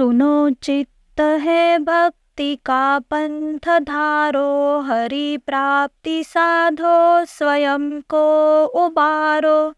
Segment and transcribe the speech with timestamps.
[0.00, 9.74] सुनो चित्त है भक्ति का पंथ धारो, हरि प्राप्ति साधो, स्वयं को उबारो।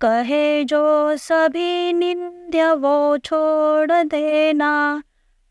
[0.00, 5.02] कहे जो सभी निंद्य वो छोड़ देना।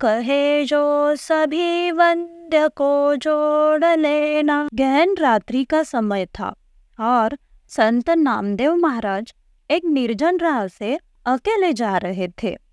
[0.00, 6.54] कहे जो सभी वंद्य को जोड़ लेना। गहन रात्रि का समय था
[7.00, 7.38] और
[7.68, 9.34] संत नामदेव महाराज
[9.70, 12.63] एक निर्जन राह से अकेले जा रहे थे।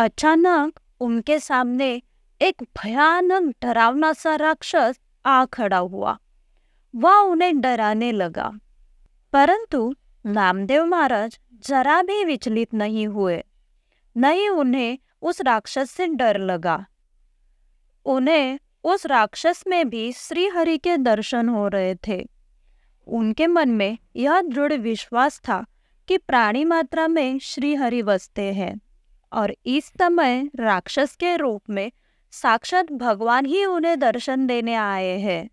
[0.00, 2.02] अचानक उनके सामने
[2.42, 6.18] एक भयानक डरावना सा राक्षस आ खड़ा हुआ।
[6.96, 8.52] वह उन्हें डराने लगा।
[9.32, 9.94] परंतु
[10.26, 13.44] नामदेव महाराज जरा भी विचलित नहीं हुए।
[14.16, 16.86] नहीं उन्हें उस राक्षस से डर लगा।
[18.04, 22.30] उन्हें उस राक्षस में भी श्री हरि के दर्शन हो रहे थे।
[23.06, 25.66] उनके मन में यह दृढ़ विश्वास था
[26.08, 28.80] कि प्राणी मात्रा में श्री हरि बसते हैं।
[29.32, 31.92] और इस समय राक्षस के रूप में
[32.30, 35.50] साक्षात भगवान ही उन्हें दर्शन देने आए हैं।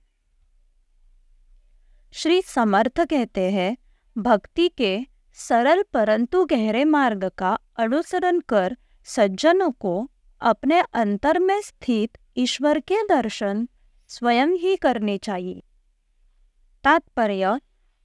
[2.14, 3.78] श्री समर्थ कहते हैं,
[4.18, 5.00] भक्ति के
[5.34, 10.12] सरल परंतु गहरे मार्ग का अनुसरण कर सज्जनों को
[10.42, 13.68] अपने अंतर में स्थित ईश्वर के दर्शन
[14.08, 15.64] स्वयं ही करने चाहिए।
[16.84, 17.60] तात्पर्य,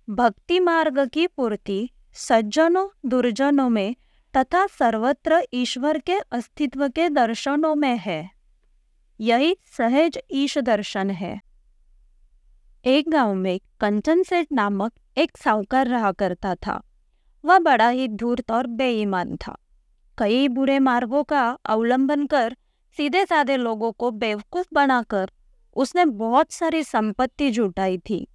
[0.09, 3.97] भक्ति मार्ग की पूर्ति सज्जनों, दुर्जनों में
[4.37, 8.31] तथा सर्वत्र ईश्वर के अस्तित्व के दर्शनों में है।
[9.21, 11.41] यही सहज ईश दर्शन है।
[12.85, 16.83] एक गाँव में कंचन सेठ नामक एक साहूकार रहा करता था।
[17.45, 19.57] वह बड़ा ही धूर्त और बेईमान था।
[20.19, 22.57] कई बुरे मार्गों का अवलंबन कर
[22.97, 25.31] सीधे साधे लोगों को बेवकूफ़ बनाकर
[25.77, 28.27] उसने बहुत सारी संपत्ति जुटाई थी।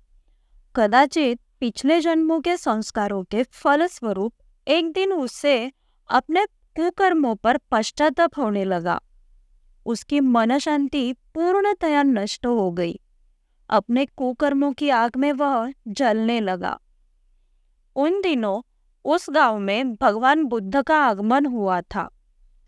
[0.75, 4.33] कदाचित पिछले जन्मों के संस्कारों के फलस्वरूप
[4.67, 5.71] एक दिन उससे
[6.09, 9.01] अपने कुकर्मों पर पश्चाताप होने लगा।
[9.85, 12.99] उसकी मन शांति पूर्णतया नष्ट हो गई।
[13.69, 16.79] अपने कुकर्मों की आग में वह जलने लगा।
[17.95, 18.61] उन दिनों
[19.05, 22.09] उस गाँव में भगवान बुद्ध का आगमन हुआ था।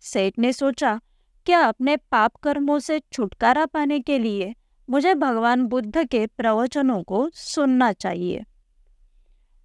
[0.02, 1.02] सेठ ने सोचा,
[1.46, 4.56] क्या अपने पाप कर्मों से छुटकारा पाने के लिए
[4.90, 8.46] मुझे भगवान बुद्ध के प्रवचनों को सुनना चाहिए?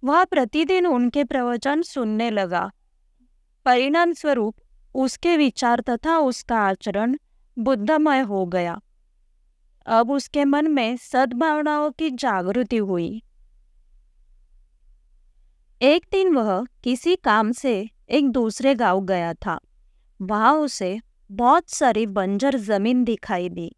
[0.03, 2.71] वह प्रतिदिन उनके प्रवचन सुनने लगा।
[3.65, 4.55] परिणाम स्वरूप
[4.95, 7.17] उसके विचार तथा उसका आचरण
[7.57, 8.81] बुद्धमय हो गया।
[9.85, 13.23] अब उसके मन में सद्भावनाओं की जागृति हुई।
[15.81, 19.59] एक दिन वह किसी काम से एक दूसरे गाँव गया था।
[20.21, 20.99] वहाँ उसे
[21.31, 23.75] बहुत सारी बंजर ज़मीन दिखाई दी।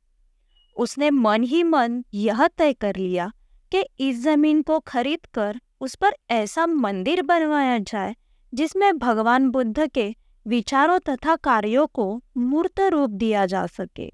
[0.78, 3.32] उसने मन ही मन यह तय कर लिया
[3.72, 8.16] कि इस ज़मीन को खरीद कर उस पर ऐसा मंदिर बनवाया जाए
[8.54, 10.16] जिसमें भगवान बुद्ध के
[10.46, 14.10] विचारों तथा कार्यों को मूर्त रूप दिया जा सके।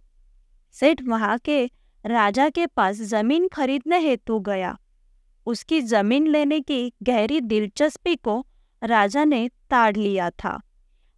[0.76, 1.66] सेठ वहाँ के
[2.06, 4.78] राजा के पास ज़मीन खरीदने हेतु गया।
[5.48, 8.46] उसकी ज़मीन लेने की गहरी दिलचस्पी को
[8.82, 10.60] राजा ने ताड़ लिया था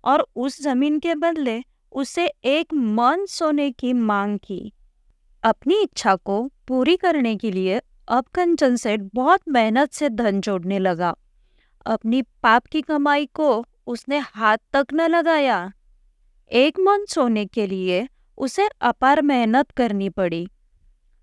[0.04, 1.62] और उस ज़मीन के बदले
[1.92, 4.74] उसे एक मन सोने की मांग की।
[5.44, 10.80] अपनी इच्छा को पूरी करने के लिए अब कंचन सेठ बहुत मेहनत से धन जोड़ने
[10.80, 11.16] लगा।
[11.86, 15.72] अपनी पाप की कमाई को उसने हाथ तक न लगाया।
[16.52, 18.08] एक मन सोने के लिए
[18.38, 20.48] उसे अपार मेहनत करनी पड़ी।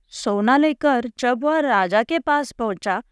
[0.09, 3.03] सोना लेकर जब वह राजा के पास पहुँचा,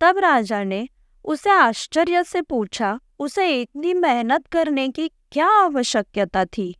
[0.00, 0.88] तब राजा ने
[1.24, 6.76] उसे आश्चर्य से पूछा, उसे इतनी मेहनत करने की क्या आवश्यकता थी?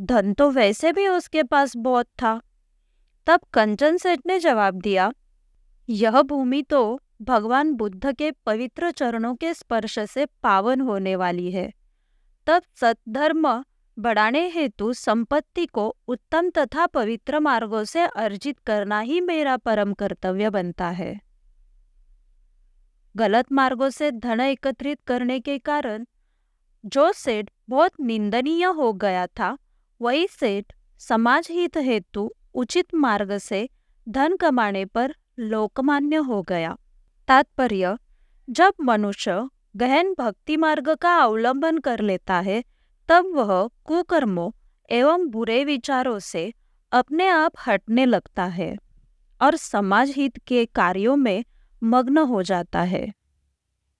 [0.00, 2.40] धन तो वैसे भी उसके पास बहुत था।
[3.26, 5.12] तब कंचन सेठ ने जवाब दिया,
[5.88, 11.72] यह भूमि तो भगवान बुद्ध के पवित्र चरणों के स्पर्श से पावन होने वाली है।
[12.46, 13.64] तब सत्धर्म
[13.98, 20.50] बढ़ाने हेतु संपत्ति को उत्तम तथा पवित्र मार्गों से अर्जित करना ही मेरा परम कर्तव्य
[20.50, 21.20] बनता है।
[23.16, 26.04] गलत मार्गों से धन एकत्रित करने के कारण
[26.84, 29.56] जो सेठ बहुत निंदनीय हो गया था,
[30.00, 33.68] वही सेठ समाज हित हेतु उचित मार्ग से
[34.08, 36.76] धन कमाने पर लोकमान्य हो गया।
[37.28, 37.96] तात्पर्य,
[38.48, 42.62] जब मनुष्य गहन भक्ति मार्ग का अवलंबन कर लेता है,
[43.08, 44.50] तब वह कुकर्मों
[44.90, 46.52] एवं बुरे विचारों से
[46.92, 48.76] अपने आप हटने लगता है
[49.40, 51.44] और समाज हित के कार्यों में
[51.82, 53.06] मग्न हो जाता है।